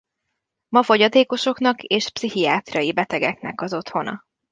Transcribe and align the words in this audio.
Ma 0.67 0.83
fogyatékosoknak 0.83 1.83
és 1.83 2.09
pszichiátriai 2.09 2.93
betegeknek 2.93 3.61
az 3.61 3.73
otthona. 3.73 4.25